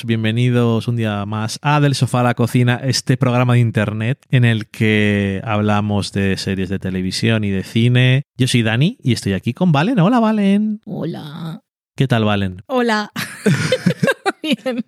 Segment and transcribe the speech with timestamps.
[0.00, 4.24] Todos, bienvenidos un día más a Del Sofá a la Cocina, este programa de internet
[4.30, 8.22] en el que hablamos de series de televisión y de cine.
[8.36, 9.98] Yo soy Dani y estoy aquí con Valen.
[9.98, 10.80] Hola Valen.
[10.86, 11.62] Hola.
[11.96, 12.62] ¿Qué tal Valen?
[12.66, 13.12] Hola.
[14.42, 14.86] Bien.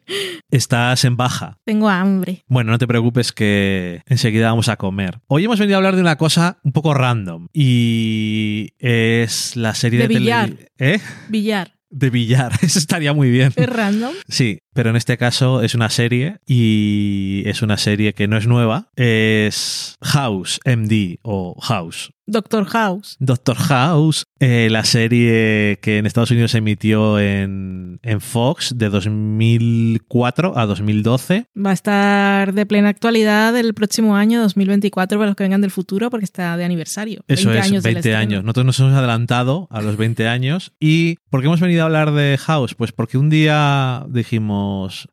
[0.50, 1.58] Estás en baja.
[1.64, 2.44] Tengo hambre.
[2.46, 5.20] Bueno, no te preocupes que enseguida vamos a comer.
[5.26, 10.00] Hoy hemos venido a hablar de una cosa un poco random y es la serie
[10.00, 10.56] De de, billar.
[10.78, 11.00] ¿Eh?
[11.28, 11.72] Billar.
[11.92, 12.52] De billar.
[12.62, 13.52] Eso estaría muy bien.
[13.54, 14.14] ¿Es random?
[14.26, 18.46] Sí, pero en este caso es una serie y es una serie que no es
[18.46, 18.88] nueva.
[18.96, 22.12] Es House MD o House.
[22.26, 23.16] Doctor House.
[23.18, 28.88] Doctor House, eh, la serie que en Estados Unidos se emitió en, en Fox de
[28.88, 31.46] 2004 a 2012.
[31.54, 35.72] Va a estar de plena actualidad el próximo año 2024 para los que vengan del
[35.72, 37.22] futuro porque está de aniversario.
[37.26, 38.18] Eso 20 es, años del 20 estreno.
[38.18, 38.44] años.
[38.44, 40.72] Nosotros nos hemos adelantado a los 20 años.
[40.78, 42.74] ¿Y por qué hemos venido a hablar de House?
[42.74, 44.61] Pues porque un día dijimos,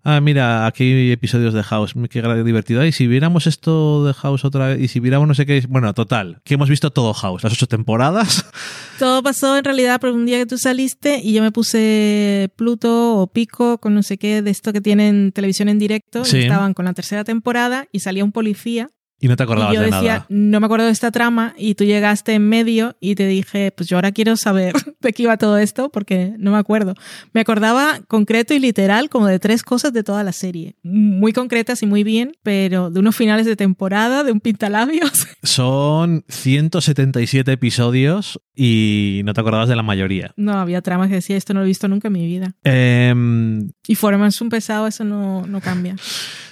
[0.04, 2.86] ah, mira, aquí hay episodios de House, qué divertido.
[2.86, 5.94] Y si viéramos esto de House otra vez, y si viéramos no sé qué, bueno,
[5.94, 8.46] total, que hemos visto todo House, las ocho temporadas.
[9.00, 13.16] Todo pasó en realidad por un día que tú saliste y yo me puse Pluto
[13.16, 16.24] o Pico con no sé qué de esto que tienen televisión en directo.
[16.30, 18.90] y estaban con la tercera temporada y salía un policía
[19.22, 20.26] Y no te acordabas y yo de decía, nada.
[20.30, 23.90] no me acuerdo de esta trama, y tú llegaste en medio y te dije, pues
[23.90, 26.94] yo ahora quiero saber de qué iba todo esto, porque no me acuerdo.
[27.34, 30.76] Me acordaba concreto y literal como de tres cosas de toda la serie.
[30.84, 35.12] Muy concretas y muy bien, pero de unos finales de temporada, de un pintalabios.
[35.44, 40.32] Son 177 episodios y no te acordabas de la mayoría.
[40.38, 42.56] No, había tramas que decía, esto no lo he visto nunca en mi vida.
[42.64, 45.96] Em, Y Foreman's un pesado, eso no, no cambia.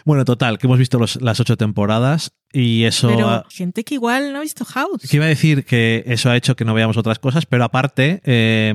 [0.05, 3.09] bueno, total, que hemos visto los- las ocho temporadas y eso...
[3.09, 5.01] Pero ha- gente que igual no ha visto House.
[5.09, 8.21] Que iba a decir que eso ha hecho que no veamos otras cosas, pero aparte,
[8.25, 8.73] eh,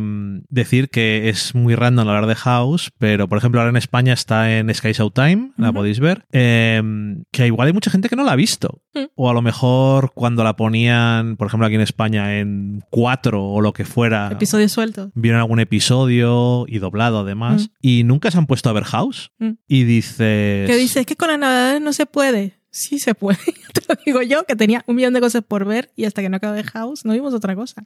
[0.48, 4.56] decir que es muy random hablar de House, pero por ejemplo ahora en España está
[4.58, 6.82] en Sky Showtime, la podéis ver, eh,
[7.30, 8.82] que igual hay mucha gente que no la ha visto.
[8.94, 9.04] Mm.
[9.14, 13.60] O a lo mejor cuando la ponían, por ejemplo aquí en España, en 4 o
[13.60, 15.10] lo que fuera, Episodio suelto.
[15.14, 17.72] vieron algún episodio y doblado además, Mm.
[17.80, 19.30] y nunca se han puesto a ver House.
[19.38, 19.50] Mm.
[19.68, 20.68] Y dices...
[20.68, 22.60] Que dice, es que con las navidades no se puede.
[22.72, 23.38] Sí se puede.
[23.72, 26.28] Te lo digo yo, que tenía un millón de cosas por ver y hasta que
[26.28, 27.84] no acabé House no vimos otra cosa.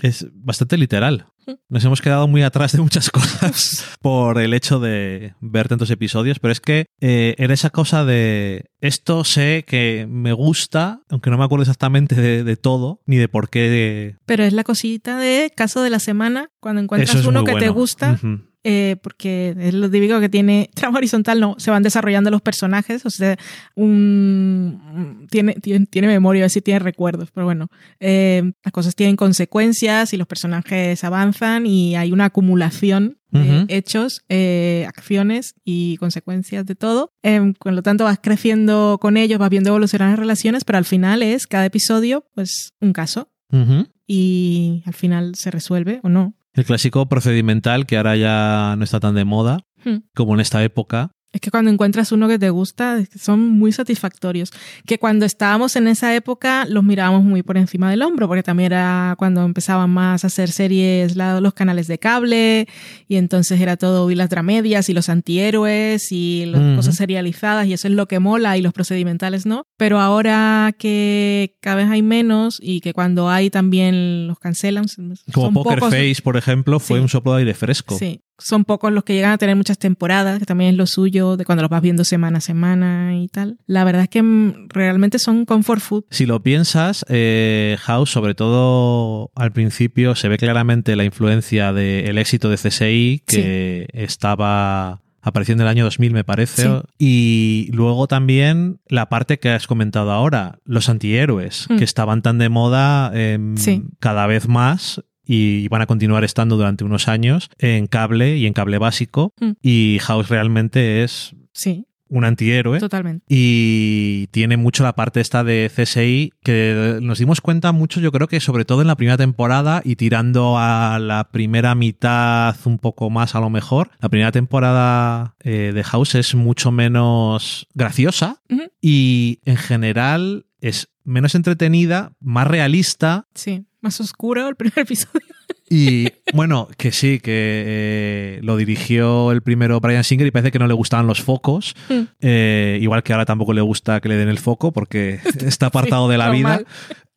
[0.00, 1.26] Es bastante literal.
[1.68, 6.38] Nos hemos quedado muy atrás de muchas cosas por el hecho de ver tantos episodios,
[6.38, 11.36] pero es que eh, era esa cosa de esto sé que me gusta, aunque no
[11.36, 14.16] me acuerdo exactamente de, de todo, ni de por qué.
[14.24, 17.68] Pero es la cosita de caso de la semana, cuando encuentras es uno que te
[17.68, 18.18] gusta.
[18.64, 23.04] Eh, porque es lo típico que tiene trama horizontal, no, se van desarrollando los personajes,
[23.06, 23.36] o sea,
[23.74, 27.68] un, tiene, tiene, tiene memoria, a ver si tiene recuerdos, pero bueno,
[28.00, 33.64] eh, las cosas tienen consecuencias y los personajes avanzan y hay una acumulación de Ujú.
[33.68, 37.10] hechos, eh, acciones y consecuencias de todo.
[37.58, 41.20] Con lo tanto, vas creciendo con ellos, vas viendo evolucionar las relaciones, pero al final
[41.22, 43.88] es cada episodio, pues, un caso Ujú.
[44.06, 46.34] y al final se resuelve o no.
[46.54, 49.98] El clásico procedimental que ahora ya no está tan de moda Hmm.
[50.14, 51.10] como en esta época.
[51.34, 54.52] Es que cuando encuentras uno que te gusta, son muy satisfactorios.
[54.86, 58.72] Que cuando estábamos en esa época los mirábamos muy por encima del hombro, porque también
[58.72, 62.68] era cuando empezaban más a hacer series la- los canales de cable,
[63.08, 66.76] y entonces era todo y las dramedias y los antihéroes y las Ujú.
[66.76, 69.64] cosas serializadas, y eso es lo que mola, y los procedimentales no.
[69.76, 75.14] Pero ahora que cada vez hay menos y que cuando hay también los cancelan, son
[75.32, 77.02] Como Poker pocos- Face, por ejemplo, fue Sí.
[77.02, 77.98] un soplo de aire fresco.
[77.98, 81.23] Sí, son pocos los que llegan a tener muchas temporadas, que también es lo suyo
[81.36, 83.58] de cuando los vas viendo semana a semana y tal.
[83.66, 86.04] La verdad es que mm, realmente son comfort food.
[86.10, 92.18] Si lo piensas, eh, House, sobre todo al principio, se ve claramente la influencia del
[92.18, 96.62] éxito de CSI, que estaba apareciendo en el año 2000, me parece.
[96.64, 96.68] Sí.
[96.98, 101.76] Y luego también la parte que has comentado ahora, los antihéroes, Hmm.
[101.78, 103.84] que estaban tan de moda em, Sí.
[104.00, 108.52] cada vez más y van a continuar estando durante unos años en cable y en
[108.52, 109.32] cable básico.
[109.40, 109.52] Hmm.
[109.62, 112.78] Y House realmente es Sí, un antihéroe.
[112.80, 113.24] totalmente.
[113.28, 118.28] Y tiene mucho la parte esta de CSI que nos dimos cuenta mucho, yo creo
[118.28, 123.08] que sobre todo en la primera temporada y tirando a la primera mitad un poco
[123.10, 123.90] más a lo mejor.
[124.00, 128.42] La primera temporada eh, de House es mucho menos graciosa
[128.80, 135.26] y en general es menos entretenida, más realista Sí, más oscuro el primer episodio.
[135.70, 137.30] y bueno, que sí, que
[137.66, 141.74] eh, lo dirigió el primero Brian Singer y parece que no le gustaban los focos.
[141.88, 142.00] Mm.
[142.20, 146.08] Eh, igual que ahora tampoco le gusta que le den el foco porque está apartado
[146.08, 146.60] de la vida.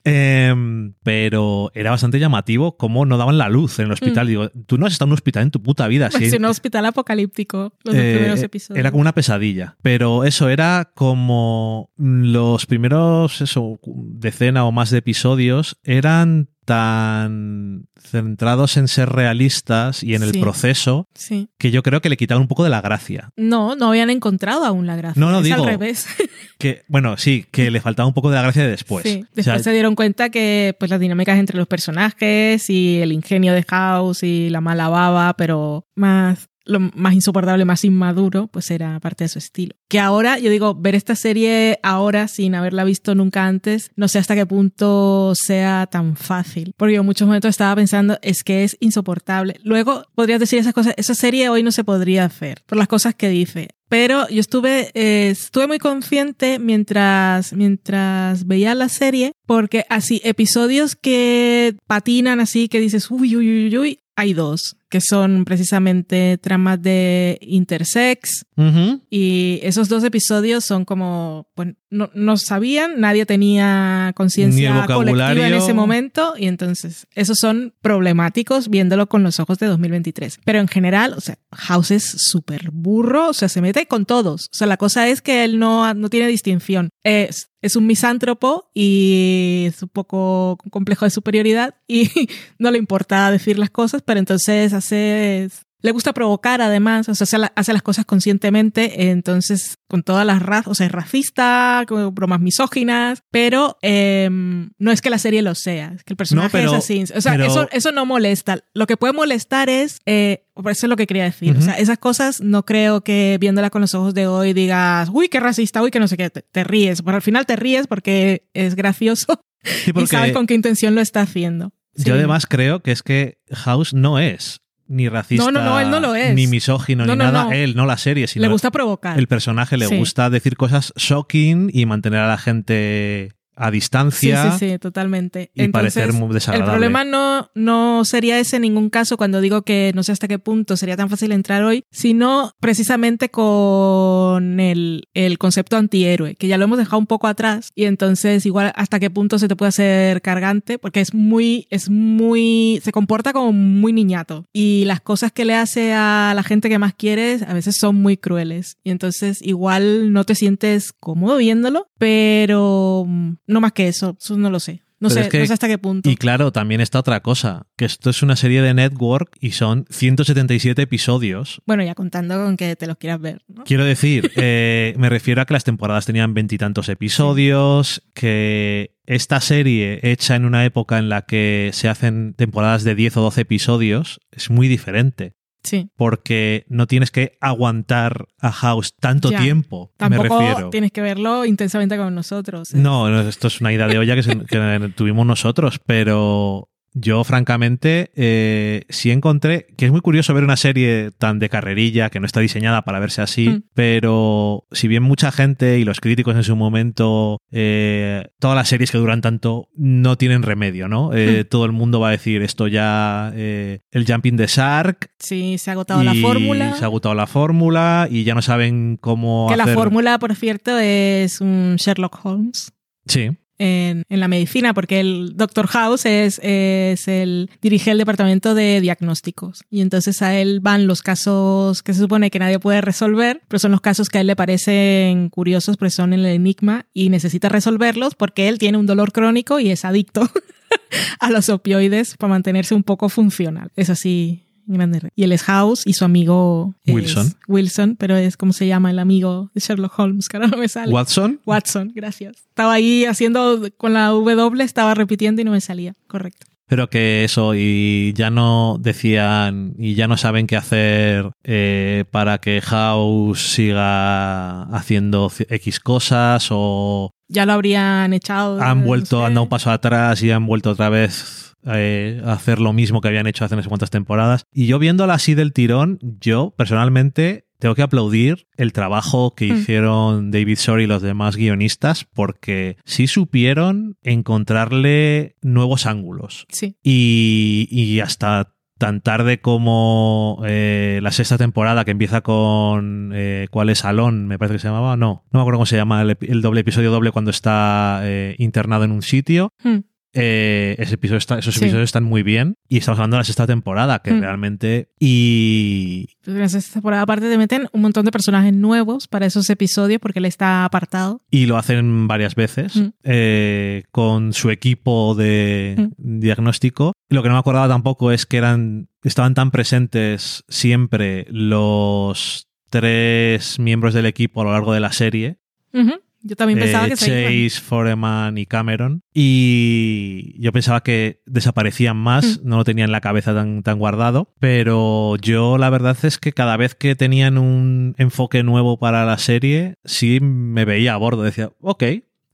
[0.09, 4.25] Em, pero era bastante llamativo cómo no daban la luz en el hospital.
[4.25, 4.29] Mm.
[4.29, 6.07] Digo, tú no has estado en un hospital en tu puta vida.
[6.07, 6.37] Es sí.
[6.37, 8.79] un hospital apocalíptico, los Eh, primeros episodios.
[8.79, 9.75] Era como una pesadilla.
[9.81, 18.77] Pero eso era como los primeros, eso, decena o más de episodios eran tan centrados
[18.77, 21.49] en ser realistas y en el proceso Sí.
[21.57, 23.29] que yo creo que le quitaban un poco de la gracia.
[23.35, 25.19] No, no habían encontrado aún la gracia.
[25.19, 26.05] No, no, es digo, al revés.
[26.59, 29.03] Que, bueno, sí, que le faltaba un poco de la gracia de después.
[29.03, 29.23] sí.
[29.23, 33.11] O sea, Después se dieron cuenta que pues las dinámicas entre los personajes y el
[33.11, 38.69] ingenio de House y la mala baba, pero más lo más insoportable, más inmaduro, pues
[38.71, 39.75] era parte de su estilo.
[39.87, 44.19] Que ahora, yo digo, ver esta serie ahora sin haberla visto nunca antes, no sé
[44.19, 46.73] hasta qué punto sea tan fácil.
[46.77, 49.59] Porque yo en muchos momentos estaba pensando, es que es insoportable.
[49.63, 53.15] Luego podrías decir esas cosas, esa serie hoy no se podría hacer, por las cosas
[53.15, 53.69] que dice.
[53.89, 60.95] Pero yo estuve, eh, estuve muy consciente mientras, mientras veía la serie, porque así, episodios
[60.95, 66.81] que patinan así, que dices, uy, uy, uy, uy, hay dos, que son precisamente tramas
[66.81, 69.01] de intersex, ujú.
[69.09, 75.53] y esos dos episodios son como, pues no, no sabían, nadie tenía conciencia colectiva en
[75.53, 80.39] ese momento y entonces esos son problemáticos viéndolo con los ojos de 2023.
[80.43, 84.45] Pero en general, o sea, House es súper burro, o sea, se mete con todos.
[84.51, 86.89] O sea, la cosa es que él no, no tiene distinción.
[87.03, 92.09] Es, es un misántropo y es un poco complejo de superioridad y
[92.59, 95.49] no le importa decir las cosas, pero entonces hace
[95.83, 100.25] le gusta provocar además, o sea, hace, la- hace las cosas conscientemente, entonces con todas
[100.25, 105.19] las razas, o sea, es racista, con bromas misóginas, pero eh, no es que la
[105.19, 107.03] serie lo sea, es que el personaje pero- es así.
[107.15, 108.59] O sea, pero- eso, eso no molesta.
[108.73, 111.99] Lo que puede molestar es, eh, eso es lo que quería decir, o sea, esas
[111.99, 115.91] cosas no creo que viéndola con los ojos de hoy digas, uy, qué racista, uy,
[115.91, 119.43] que no sé qué, te, te ríes, pero al final te ríes porque es gracioso
[119.63, 121.71] Sí, y porque sabes con qué intención lo está haciendo.
[121.95, 122.03] Sí.
[122.05, 125.89] yo además creo que es que House no es ni racista, No, no, no, él
[125.89, 126.33] no lo es.
[126.33, 127.55] ni misógino, No, ni nada.
[127.55, 129.17] Él, no la serie, sino le gusta provocar.
[129.19, 129.97] el personaje le Sí.
[129.97, 135.51] gusta decir cosas shocking y mantener a la gente a Sí, distancia sí, sí, totalmente.
[135.53, 136.71] y parecer muy el desagradable.
[136.71, 140.39] problema no, no sería ese en ningún caso cuando digo que no sé hasta qué
[140.39, 146.57] punto sería tan fácil entrar hoy, sino precisamente con el, el concepto antihéroe, que ya
[146.57, 149.69] lo hemos dejado un poco atrás y entonces igual hasta qué punto se te puede
[149.69, 155.31] hacer cargante, porque es muy, es muy, se comporta como muy niñato y las cosas
[155.31, 158.91] que le hace a la gente que más quieres a veces son muy crueles y
[158.91, 163.07] entonces igual no te sientes cómodo viéndolo, pero
[163.47, 164.81] no más que eso, eso no lo sé.
[164.99, 166.09] No sé, es que- no sé hasta qué punto.
[166.09, 169.85] Y claro, también está otra cosa, que esto es una serie de network y son
[169.91, 171.61] 177 episodios.
[171.67, 173.63] Bueno, ya contando con que te los quieras ver, ¿no?
[173.63, 179.99] Quiero decir, eh, me refiero a que las temporadas tenían veintitantos episodios, que esta serie
[180.01, 184.19] hecha en una época en la que se hacen temporadas de 10 o 12 episodios
[184.31, 185.33] es muy diferente.
[185.67, 185.89] Sí.
[185.95, 189.39] Porque no tienes que aguantar a House tanto Ya.
[189.39, 190.69] tiempo, me Tampoco refiero.
[190.69, 192.73] tienes que verlo intensamente con nosotros.
[192.73, 192.77] ¿eh?
[192.77, 196.69] No, no, esto es una idea de olla que, se- que tuvimos nosotros, pero
[196.99, 202.09] yo francamente eh, sí encontré que es muy curioso ver una serie tan de carrerilla
[202.09, 203.63] que no está diseñada para verse así, Mm.
[203.73, 208.91] pero si bien mucha gente y los críticos en su momento, eh, todas las series
[208.91, 211.13] que duran tanto no tienen remedio, ¿no?
[211.13, 211.49] Eh, Mm.
[211.49, 215.11] Todo el mundo va a decir esto ya, el Jumping the Shark.
[215.19, 216.73] Sí, se ha agotado la fórmula.
[216.75, 220.77] Se ha agotado la fórmula y ya no saben cómo Que la fórmula, por cierto,
[220.79, 222.71] es un Sherlock Holmes.
[223.05, 223.29] Sí.
[223.59, 225.65] En, en la medicina, porque el Dr.
[225.67, 229.63] House es, es el dirige el departamento de diagnósticos.
[229.71, 233.59] Y entonces a él van los casos que se supone que nadie puede resolver, pero
[233.59, 237.49] son los casos que a él le parecen curiosos, porque son el enigma y necesita
[237.49, 240.29] resolverlos porque él tiene un dolor crónico y es adicto
[241.19, 243.71] a los opioides para mantenerse un poco funcional.
[243.75, 244.46] Es así.
[244.67, 245.09] Grande.
[245.15, 247.33] Y él es House y su amigo Wilson.
[247.47, 250.67] Wilson, pero es como se llama el amigo de Sherlock Holmes, que ahora no me
[250.67, 250.91] sale.
[250.93, 251.39] Watson.
[251.45, 252.35] Watson, gracias.
[252.49, 255.93] Estaba ahí haciendo con la W, estaba repitiendo y no me salía.
[256.07, 256.47] Correcto.
[256.69, 262.39] Pero que eso, y ya no decían, y ya no saben qué hacer eh, para
[262.39, 268.61] que House siga haciendo X cosas, o Ya lo habrían echado.
[268.61, 269.25] han no vuelto, sé.
[269.25, 273.07] han dado un paso atrás y han vuelto otra vez eh, hacer lo mismo que
[273.07, 274.45] habían hecho hace no sé cuántas temporadas.
[274.53, 279.57] Y yo viéndola así del tirón, yo personalmente tengo que aplaudir el trabajo que Mm.
[279.57, 286.45] hicieron David Shore y los demás guionistas, porque sí supieron encontrarle nuevos ángulos.
[286.49, 286.75] Sí.
[286.83, 293.69] Y, y hasta tan tarde como eh, la sexta temporada que empieza con eh, ¿cuál
[293.69, 294.27] es Salón?
[294.27, 296.91] Me parece que se llamaba, no, no me acuerdo cómo se llama el, doble episodio
[296.91, 299.51] doble cuando está eh, internado en un sitio.
[299.63, 299.79] Hmm.
[300.17, 301.61] Eh, ese episodio está- esos Sí.
[301.65, 302.55] episodios están muy bien.
[302.67, 304.19] Y estamos hablando de la sexta temporada, que Mm.
[304.21, 304.89] realmente.
[304.99, 306.09] Y.
[306.25, 310.19] En esta temporada aparte te meten un montón de personajes nuevos para esos episodios porque
[310.19, 311.21] él está apartado.
[311.31, 312.87] Y lo hacen varias veces Mm.
[313.03, 316.93] eh, con su equipo de diagnóstico.
[317.09, 322.47] Y lo que no me acordaba tampoco es que eran estaban tan presentes siempre los
[322.69, 325.37] tres miembros del equipo a lo largo de la serie.
[325.73, 325.93] Ujú.
[326.21, 327.31] Yo también pensaba eh, que se iban.
[327.49, 329.01] Chase, Foreman y Cameron.
[329.13, 332.47] Y yo pensaba que desaparecían más, Mm.
[332.49, 334.33] no lo tenía en la cabeza tan, tan guardado.
[334.39, 339.17] Pero yo la verdad es que cada vez que tenían un enfoque nuevo para la
[339.17, 341.23] serie, sí me veía a bordo.
[341.23, 341.83] Decía, ok.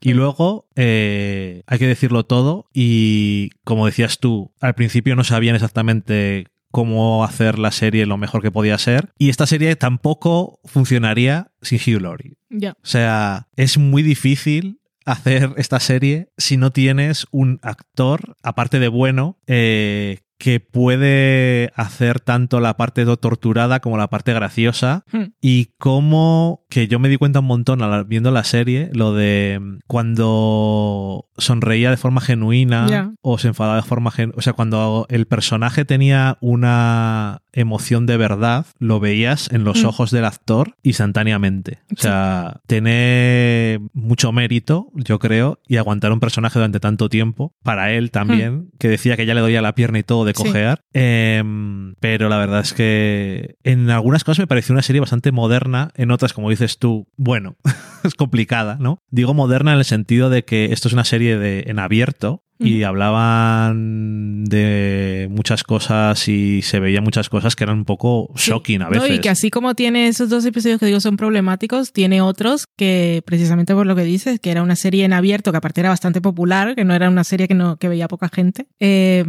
[0.06, 2.68] Y luego, eh, hay que decirlo todo.
[2.74, 8.42] Y como decías tú, al principio no sabían exactamente cómo hacer la serie lo mejor
[8.42, 9.14] que podía ser.
[9.20, 12.34] Y esta serie tampoco funcionaría sin Hugh Laurie.
[12.50, 12.72] Ya.
[12.72, 18.88] O sea, es muy difícil hacer esta serie si no tienes un actor, aparte de
[18.88, 25.06] bueno, eh, que puede hacer tanto la parte torturada como la parte graciosa.
[25.10, 25.28] Hmm.
[25.40, 29.80] Y como que yo me di cuenta un montón viendo la serie, lo de mm,
[29.88, 34.38] cuando sonreía de forma genuina o se enfadaba de forma genuina.
[34.38, 39.88] O sea, cuando el personaje tenía una emoción de verdad, lo veías en los Mm.
[39.88, 41.80] ojos del actor instantáneamente.
[41.96, 47.92] O sea, tiene mucho mérito, yo creo, y aguantar un personaje durante tanto tiempo, para
[47.94, 50.36] él también, que decía que ya le doía la pierna y todo de Mm.
[50.36, 50.44] Sí.
[50.44, 50.82] cojear.
[50.94, 55.92] Em, pero la verdad es que en algunas cosas me pareció una serie bastante moderna,
[55.96, 57.56] en otras, como dices tú, bueno,
[58.04, 59.00] es complicada, ¿no?
[59.12, 62.84] Digo moderna en el sentido de que esto es una serie de, en abierto y
[62.84, 68.52] hablaban de muchas cosas y se veían muchas cosas que eran un poco Sí.
[68.52, 69.18] shocking a No, veces.
[69.18, 73.22] y que así como tiene esos dos episodios que digo son problemáticos, tiene otros que
[73.26, 76.22] precisamente por lo que dices, que era una serie en abierto, que aparte era bastante
[76.22, 79.24] popular, que no era una serie que, no, que veía poca gente, eh,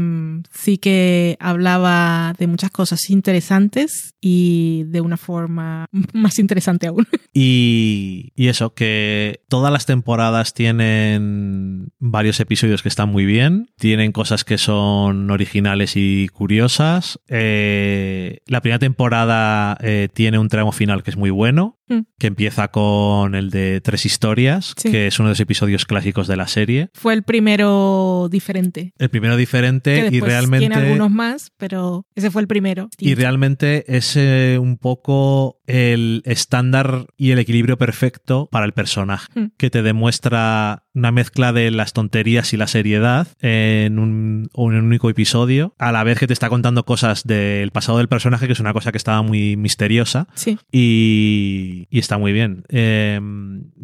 [0.53, 7.07] sí que hablaba de muchas cosas interesantes y de una forma más interesante aún.
[7.33, 14.12] Y, y eso, que todas las temporadas tienen varios episodios que están muy bien, tienen
[14.12, 17.21] cosas que son originales y curiosas.
[17.28, 21.74] Eh, la primera temporada eh, tiene un tramo final que es muy bueno.
[22.19, 24.91] Que empieza con el de Tres Historias, Sí.
[24.91, 26.88] que es uno de los episodios clásicos de la serie.
[26.95, 28.93] Fue el primero diferente.
[28.99, 30.67] El primero Que diferente y realmente...
[30.69, 32.88] tiene algunos más, pero ese fue el primero.
[32.99, 39.25] Y realmente es eh, un poco el estándar y el equilibrio perfecto para el personaje,
[39.35, 39.47] Hmm.
[39.57, 44.85] que te demuestra una mezcla de las tonterías y la seriedad en un, en un
[44.87, 48.53] único episodio, a la vez que te está contando cosas del pasado del personaje, que
[48.53, 50.59] es una cosa que estaba muy misteriosa Sí.
[50.73, 52.64] y, y está muy bien.
[52.69, 53.21] Eh,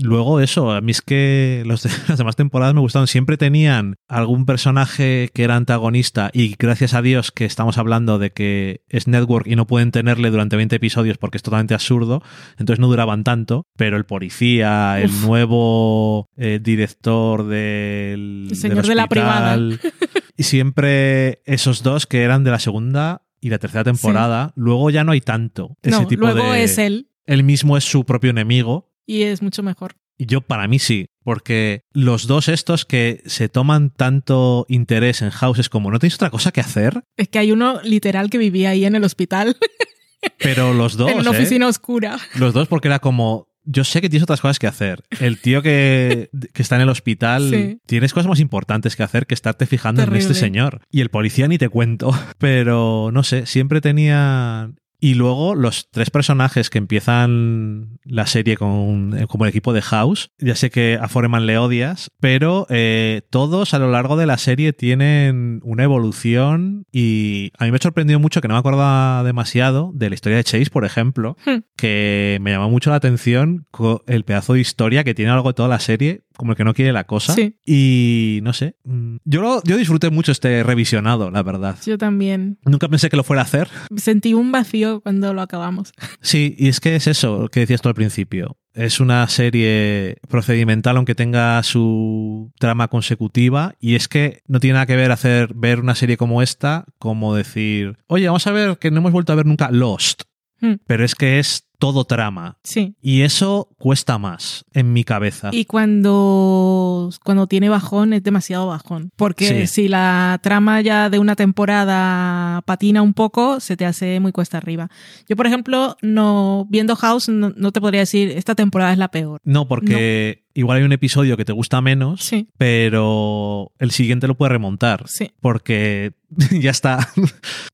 [0.03, 3.07] luego eso, a mí es que los de- las demás temporadas me gustaron.
[3.07, 8.31] Siempre tenían algún personaje que era antagonista y gracias a Dios que estamos hablando de
[8.33, 12.23] que es network y no pueden tenerle durante 20 episodios porque es totalmente absurdo,
[12.59, 15.25] entonces no duraban tanto, pero el policía, el Uf.
[15.27, 19.57] nuevo eh, director del, El señor del de la privada.
[19.57, 19.93] hospital,
[20.37, 25.03] y siempre esos dos que eran de la segunda y la tercera temporada, luego ya
[25.05, 28.31] no hay tanto ese No, tipo luego de es él él mismo es su propio
[28.31, 28.93] enemigo.
[29.07, 29.95] y es mucho mejor.
[30.19, 35.31] Y yo, para mí sí, porque los dos estos que se toman tanto interés en
[35.31, 37.03] House es como, ¿no tenéis otra cosa que hacer?
[37.17, 39.57] Es que hay uno literal que vivía ahí en el hospital,
[40.39, 41.37] Pero los dos, en una ¿eh?
[41.37, 42.19] oficina oscura.
[42.35, 45.03] los dos porque era como, yo sé que tienes otras cosas que hacer.
[45.21, 47.79] El tío que, que está en el hospital, Sí.
[47.87, 50.83] tienes cosas más importantes que hacer que estarte fijando en este señor.
[50.91, 52.11] Y el policía ni te cuento.
[52.39, 54.71] Pero no sé, siempre tenía...
[55.01, 59.83] Y luego los tres personajes que empiezan la serie con, eh, como el equipo de
[59.83, 64.27] House, ya sé que a Foreman le odias, pero eh, todos a lo largo de
[64.27, 68.61] la serie tienen una evolución y a mí me ha sorprendido mucho que no me
[68.61, 71.61] acordaba demasiado de la historia de Chase, por ejemplo, Hmm.
[71.77, 73.67] que me llamó mucho la atención
[74.07, 76.73] el pedazo de historia que tiene algo de toda la serie, como el que no
[76.73, 77.35] quiere la cosa.
[77.35, 77.59] Sí.
[77.67, 81.77] Y no sé, mm, yo, lo- yo disfruté mucho este revisionado, la verdad.
[81.85, 82.59] Yo también.
[82.65, 83.69] Nunca pensé que lo fuera a hacer.
[83.97, 85.93] Sentí un vacío cuando lo acabamos.
[86.23, 88.57] Sí, y es que es eso que decías tú al principio.
[88.73, 94.87] Es una serie procedimental, aunque tenga su trama consecutiva, y es que no tiene nada
[94.87, 98.91] que ver hacer ver una serie como esta, como decir, oye, vamos a ver que
[98.91, 100.23] no hemos vuelto a ver nunca Lost.
[100.61, 100.75] Hmm.
[100.87, 102.59] Pero es que es todo trama.
[102.63, 102.95] Sí.
[103.03, 105.51] Y eso cuesta más en mi cabeza.
[105.53, 109.11] Y cuando, cuando tiene bajón es demasiado bajón.
[109.17, 109.67] Porque Sí.
[109.67, 114.59] si la trama ya de una temporada patina un poco, se te hace muy cuesta
[114.59, 114.89] arriba.
[115.29, 119.09] Yo, por ejemplo, no viendo House, no, no te podría decir esta temporada es la
[119.11, 119.41] peor.
[119.45, 122.49] No, porque igual hay un episodio que te gusta menos, Sí.
[122.59, 125.05] pero el siguiente lo puede remontar.
[125.09, 125.33] Sí.
[125.41, 126.13] Porque
[126.51, 127.09] ya está.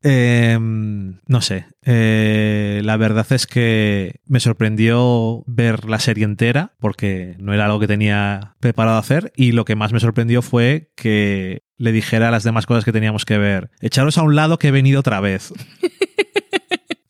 [0.09, 1.67] Eh, no sé.
[1.85, 7.81] Eh, la verdad es que me sorprendió ver la serie entera, porque no era algo
[7.81, 9.33] que tenía preparado hacer.
[9.35, 13.25] Y lo que más me sorprendió fue que le dijera las demás cosas que teníamos
[13.25, 13.71] que ver.
[13.81, 15.53] Echaros a un lado que he venido otra vez.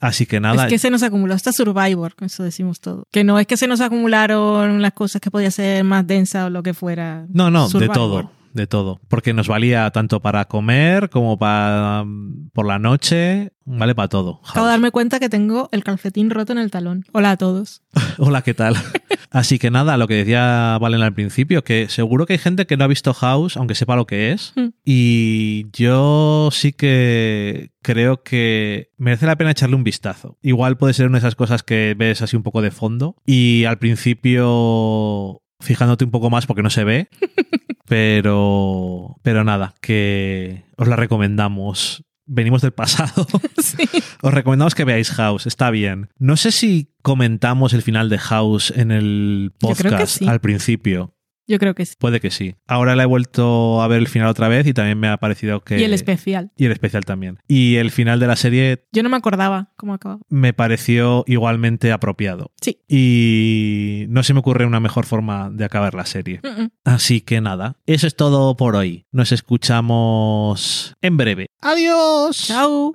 [0.00, 0.64] Así que nada.
[0.64, 3.04] Es que se nos acumuló hasta Survivor, con eso decimos todo.
[3.10, 6.50] Que no es que se nos acumularon las cosas que podía ser más densa o
[6.50, 7.26] lo que fuera.
[7.32, 9.00] No, no, de todo, de todo.
[9.08, 14.40] Porque nos valía tanto para comer como para mm, por la noche, vale para todo.
[14.48, 17.04] Acabo de darme cuenta que tengo el calcetín roto en el talón.
[17.12, 17.82] Hola a todos.
[18.18, 18.74] Hola, ¿qué tal?
[19.30, 22.76] Así que nada, lo que decía Valen al principio, que seguro que hay gente que
[22.76, 24.52] no ha visto House, aunque sepa lo que es.
[24.56, 24.68] Mm.
[24.84, 30.38] Y yo sí que creo que merece la pena echarle un vistazo.
[30.42, 33.16] Igual puede ser una de esas cosas que ves así un poco de fondo.
[33.26, 37.08] Y al principio fijándote un poco más porque no se ve.
[37.86, 42.04] Pero, pero nada, que os la recomendamos.
[42.28, 43.26] Venimos del pasado.
[43.62, 43.88] Sí.
[44.22, 46.08] Os recomendamos que veáis House, está bien.
[46.18, 50.28] No sé si comentamos el final de House en el podcast sí.
[50.28, 51.15] al principio.
[51.46, 51.94] Yo creo que sí.
[51.98, 52.56] Puede que sí.
[52.66, 55.60] Ahora la he vuelto a ver el final otra vez y también me ha parecido
[55.60, 55.78] que...
[55.78, 56.50] Y el especial.
[56.56, 57.38] Y el especial también.
[57.46, 60.20] Y el final de la serie Yo no me acordaba cómo acababa.
[60.28, 62.52] me pareció igualmente apropiado.
[62.60, 62.80] Sí.
[62.88, 66.40] Y no se me ocurre una mejor forma de acabar la serie.
[66.42, 66.70] Mm, mm.
[66.84, 69.06] Así que nada, eso es todo por hoy.
[69.12, 71.46] Nos escuchamos en breve.
[71.60, 72.36] ¡Adiós!
[72.36, 72.94] Chao.